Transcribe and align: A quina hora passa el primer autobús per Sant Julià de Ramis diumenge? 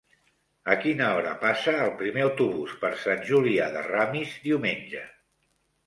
A 0.75 0.77
quina 0.85 1.09
hora 1.17 1.33
passa 1.43 1.75
el 1.83 1.93
primer 2.01 2.25
autobús 2.29 2.75
per 2.83 2.93
Sant 3.05 3.25
Julià 3.31 3.71
de 3.79 3.87
Ramis 3.93 4.37
diumenge? 4.51 5.09